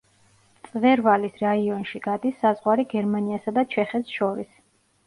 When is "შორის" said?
4.19-4.61